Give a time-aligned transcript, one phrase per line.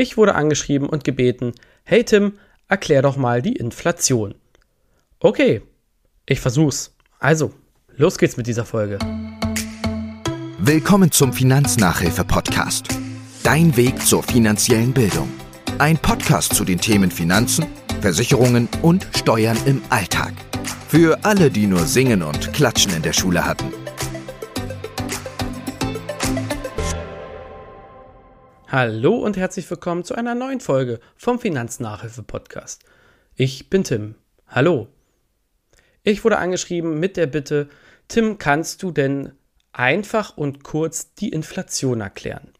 [0.00, 2.34] Ich wurde angeschrieben und gebeten, hey Tim,
[2.68, 4.36] erklär doch mal die Inflation.
[5.18, 5.60] Okay,
[6.24, 6.94] ich versuch's.
[7.18, 7.52] Also,
[7.96, 9.00] los geht's mit dieser Folge.
[10.60, 12.86] Willkommen zum Finanznachhilfe-Podcast.
[13.42, 15.28] Dein Weg zur finanziellen Bildung.
[15.78, 17.66] Ein Podcast zu den Themen Finanzen,
[18.00, 20.32] Versicherungen und Steuern im Alltag.
[20.86, 23.72] Für alle, die nur Singen und Klatschen in der Schule hatten.
[28.70, 32.84] Hallo und herzlich willkommen zu einer neuen Folge vom Finanznachhilfe-Podcast.
[33.34, 34.14] Ich bin Tim.
[34.46, 34.88] Hallo.
[36.02, 37.70] Ich wurde angeschrieben mit der Bitte,
[38.08, 39.32] Tim, kannst du denn
[39.72, 42.52] einfach und kurz die Inflation erklären?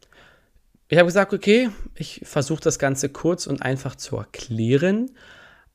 [0.89, 5.11] Ich habe gesagt, okay, ich versuche das Ganze kurz und einfach zu erklären.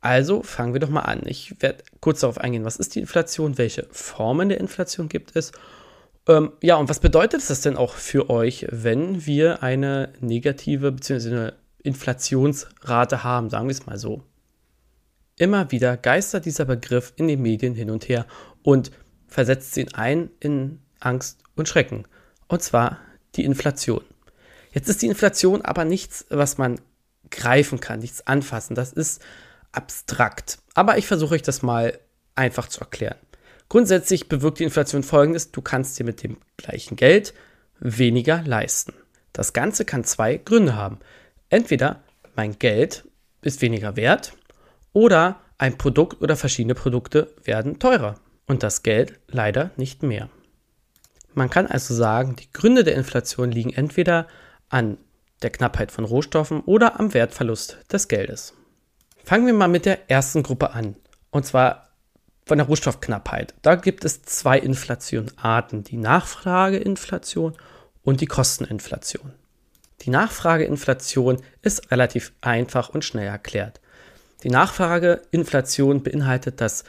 [0.02, 1.22] Also fangen wir doch mal an.
[1.28, 5.52] Ich werde kurz darauf eingehen, was ist die Inflation, welche Formen der Inflation gibt es
[6.28, 11.30] ähm, ja, und was bedeutet das denn auch für euch, wenn wir eine negative bzw.
[11.30, 14.24] eine Inflationsrate haben, sagen wir es mal so?
[15.38, 18.26] Immer wieder geistert dieser Begriff in den Medien hin und her
[18.62, 18.92] und
[19.28, 22.06] versetzt ihn ein in Angst und Schrecken.
[22.48, 23.00] Und zwar
[23.36, 24.04] die Inflation.
[24.72, 26.80] Jetzt ist die Inflation aber nichts, was man
[27.32, 28.76] greifen kann, nichts anfassen.
[28.76, 29.22] Das ist
[29.72, 30.60] abstrakt.
[30.74, 32.00] Aber ich versuche euch das mal
[32.36, 33.18] einfach zu erklären.
[33.74, 37.34] Grundsätzlich bewirkt die Inflation folgendes, du kannst dir mit dem gleichen Geld
[37.80, 38.94] weniger leisten.
[39.32, 41.00] Das Ganze kann zwei Gründe haben.
[41.50, 42.04] Entweder
[42.36, 43.10] mein Geld
[43.42, 44.34] ist weniger wert
[44.92, 50.30] oder ein Produkt oder verschiedene Produkte werden teurer und das Geld leider nicht mehr.
[51.34, 54.28] Man kann also sagen, die Gründe der Inflation liegen entweder
[54.70, 55.00] an
[55.42, 58.54] der Knappheit von Rohstoffen oder am Wertverlust des Geldes.
[59.24, 60.96] Fangen wir mal mit der ersten Gruppe an,
[61.32, 61.93] und zwar
[62.46, 63.54] von der Rohstoffknappheit.
[63.62, 67.56] Da gibt es zwei Inflationarten, die Nachfrageinflation
[68.04, 69.34] und die Kosteninflation.
[70.02, 73.80] Die Nachfrageinflation ist relativ einfach und schnell erklärt.
[74.44, 76.84] Die Nachfrageinflation beinhaltet, dass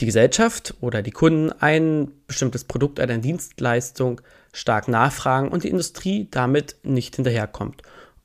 [0.00, 4.22] die Gesellschaft oder die Kunden ein bestimmtes Produkt, eine Dienstleistung
[4.54, 7.82] stark nachfragen und die Industrie damit nicht hinterherkommt.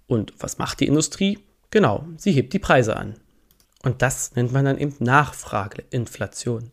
[0.08, 1.40] Und was macht die Industrie?
[1.72, 3.16] Genau, sie hebt die Preise an.
[3.88, 6.72] Und das nennt man dann eben Nachfrageinflation.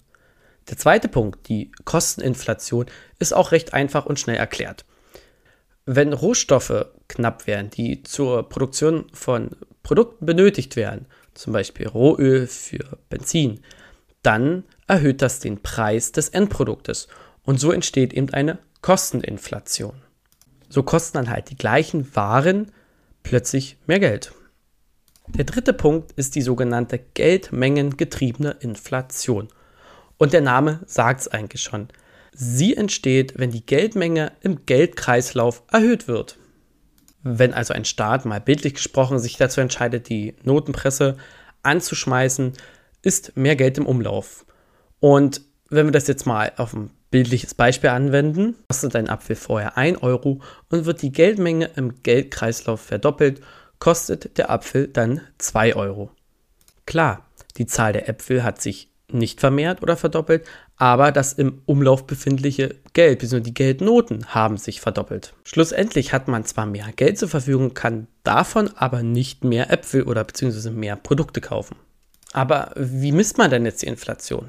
[0.69, 2.87] Der zweite Punkt, die Kosteninflation,
[3.21, 4.85] ist auch recht einfach und schnell erklärt.
[5.87, 9.51] Wenn Rohstoffe knapp werden, die zur Produktion von
[9.85, 13.61] Produkten benötigt werden, zum Beispiel Rohöl für Benzin,
[14.23, 17.07] dann erhöht das den Preis des Endproduktes
[17.45, 20.03] und so entsteht eben eine Kosteninflation.
[20.69, 22.73] So kosten dann halt die gleichen Waren
[23.23, 24.33] plötzlich mehr Geld.
[25.29, 29.49] Der dritte Punkt ist die sogenannte geldmengengetriebene Inflation.
[30.19, 31.89] Und der Name sagt es eigentlich schon.
[32.33, 36.37] Sie entsteht, wenn die Geldmenge im Geldkreislauf erhöht wird.
[37.23, 41.17] Wenn also ein Staat, mal bildlich gesprochen, sich dazu entscheidet, die Notenpresse
[41.63, 42.53] anzuschmeißen,
[43.03, 44.45] ist mehr Geld im Umlauf.
[45.01, 49.79] Und wenn wir das jetzt mal auf ein bildliches Beispiel anwenden, kostet ein Apfel vorher
[49.79, 53.41] 1 Euro und wird die Geldmenge im Geldkreislauf verdoppelt
[53.85, 56.11] kostet der Apfel dann 2 Euro.
[56.87, 57.27] Klar,
[57.59, 60.47] die Zahl der Äpfel hat sich nicht vermehrt oder verdoppelt,
[60.79, 63.41] aber das im Umlauf befindliche Geld, bzw.
[63.41, 65.35] die Geldnoten haben sich verdoppelt.
[65.45, 70.25] Schlussendlich hat man zwar mehr Geld zur Verfügung, kann davon aber nicht mehr Äpfel oder
[70.25, 70.71] bzw.
[70.71, 71.77] mehr Produkte kaufen.
[72.33, 74.49] Aber wie misst man denn jetzt die Inflation?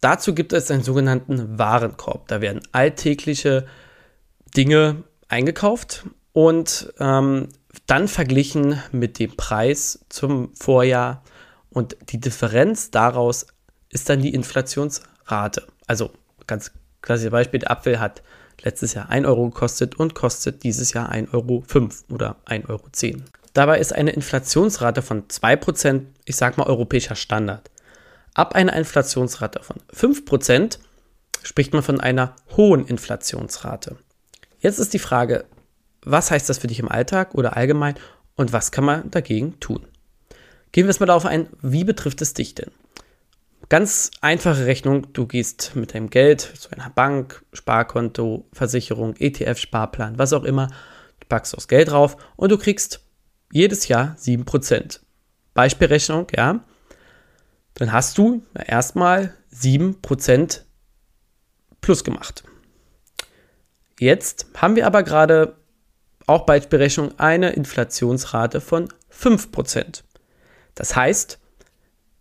[0.00, 2.28] Dazu gibt es einen sogenannten Warenkorb.
[2.28, 3.66] Da werden alltägliche
[4.56, 7.48] Dinge eingekauft und ähm,
[7.86, 11.22] dann verglichen mit dem Preis zum Vorjahr
[11.70, 13.46] und die Differenz daraus
[13.90, 15.66] ist dann die Inflationsrate.
[15.86, 16.10] Also
[16.46, 18.22] ganz klassisches Beispiel, der Apfel hat
[18.62, 21.64] letztes Jahr 1 Euro gekostet und kostet dieses Jahr 1,05 Euro
[22.10, 22.84] oder 1,10 Euro.
[23.54, 27.70] Dabei ist eine Inflationsrate von 2%, ich sag mal, europäischer Standard.
[28.34, 30.78] Ab einer Inflationsrate von 5%
[31.42, 33.96] spricht man von einer hohen Inflationsrate.
[34.60, 35.44] Jetzt ist die Frage,
[36.10, 37.94] was heißt das für dich im Alltag oder allgemein
[38.34, 39.86] und was kann man dagegen tun?
[40.72, 42.70] Gehen wir es mal darauf ein, wie betrifft es dich denn?
[43.68, 50.18] Ganz einfache Rechnung, du gehst mit deinem Geld zu einer Bank, Sparkonto, Versicherung, ETF, Sparplan,
[50.18, 50.68] was auch immer,
[51.20, 53.00] du packst das Geld drauf und du kriegst
[53.52, 55.00] jedes Jahr 7%.
[55.52, 56.64] Beispielrechnung, ja,
[57.74, 60.62] dann hast du erstmal 7%
[61.80, 62.44] plus gemacht.
[64.00, 65.56] Jetzt haben wir aber gerade
[66.28, 70.02] auch bei Berechnung eine Inflationsrate von 5%.
[70.74, 71.38] Das heißt,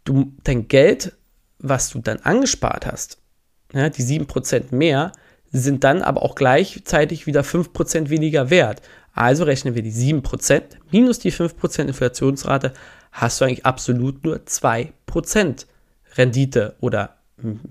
[0.04, 1.14] du, dein Geld,
[1.60, 3.20] was du dann angespart hast,
[3.74, 5.12] ja, die 7% mehr,
[5.52, 8.82] sind dann aber auch gleichzeitig wieder 5% weniger wert.
[9.14, 10.62] Also rechnen wir die 7%
[10.92, 12.74] minus die 5% Inflationsrate,
[13.12, 15.66] hast du eigentlich absolut nur 2%
[16.16, 17.18] Rendite oder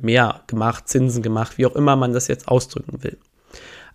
[0.00, 3.18] mehr gemacht, Zinsen gemacht, wie auch immer man das jetzt ausdrücken will.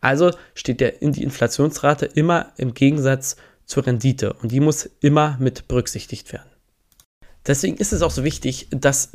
[0.02, 5.68] Also steht der die Inflationsrate immer im Gegensatz zur Rendite und die muss immer mit
[5.68, 6.50] berücksichtigt werden.
[7.48, 9.12] Deswegen ist es auch so wichtig, dass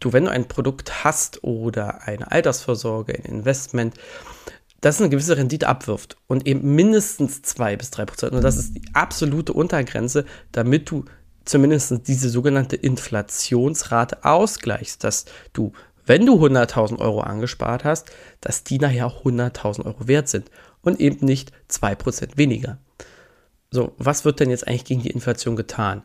[0.00, 3.94] du, wenn du ein Produkt hast oder eine Altersvorsorge, ein Investment,
[4.80, 8.32] das eine gewisse Rendite abwirft und eben mindestens 2 bis 3 Prozent.
[8.32, 11.04] Und das ist die absolute Untergrenze, damit du
[11.44, 15.72] zumindest diese sogenannte Inflationsrate ausgleichst, dass du,
[16.06, 18.10] wenn du 100.000 Euro angespart hast,
[18.40, 20.50] dass die nachher 100.000 Euro wert sind
[20.82, 22.78] und eben nicht 2% weniger.
[23.70, 26.02] So, was wird denn jetzt eigentlich gegen die Inflation getan?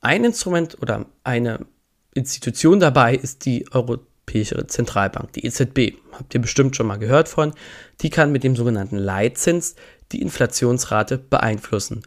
[0.00, 1.66] Ein Instrument oder eine
[2.14, 5.94] Institution dabei ist die Europäische Zentralbank, die EZB.
[6.12, 7.52] Habt ihr bestimmt schon mal gehört von.
[8.00, 9.76] Die kann mit dem sogenannten Leitzins
[10.12, 12.02] die Inflationsrate beeinflussen.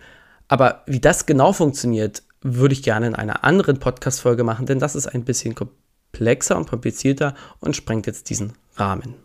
[0.48, 4.96] Aber wie das genau funktioniert, würde ich gerne in einer anderen Podcast-Folge machen, denn das
[4.96, 5.87] ist ein bisschen komplexer
[6.20, 9.16] und komplizierter und sprengt jetzt diesen Rahmen.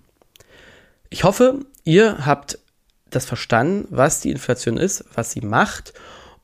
[1.11, 2.58] Ich hoffe, ihr habt
[3.11, 5.93] das verstanden, was die Inflation ist, was sie macht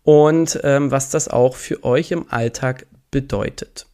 [0.02, 3.86] und ähm, was das auch für euch im Alltag bedeutet.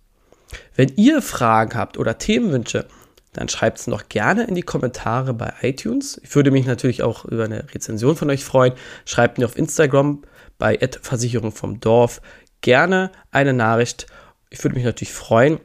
[0.76, 2.86] Wenn ihr Fragen habt oder Themenwünsche,
[3.32, 6.20] dann schreibt es noch gerne in die Kommentare bei iTunes.
[6.22, 8.74] Ich würde mich natürlich auch über eine Rezension von euch freuen.
[9.04, 10.22] Schreibt mir auf Instagram
[10.58, 12.20] bei Versicherung vom Dorf
[12.60, 14.06] gerne eine Nachricht.
[14.50, 15.58] Ich würde mich natürlich freuen,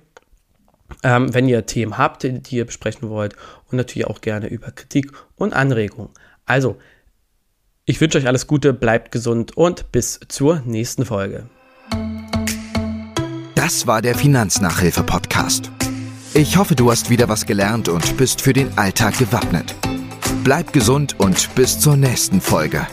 [1.03, 3.35] ähm, wenn ihr Themen habt, die, ihr besprechen wollt
[3.69, 6.09] und natürlich auch gerne über Kritik und Anregungen.
[6.45, 6.77] Also,
[7.85, 11.49] ich wünsche euch alles Gute, bleibt gesund und bis zur nächsten Folge.
[13.55, 15.71] Das war der Finanznachhilfe-Podcast.
[16.33, 19.75] Ich hoffe, du hast wieder was gelernt und bist für den Alltag gewappnet.
[20.43, 22.87] Bleib gesund und bis zur nächsten Folge.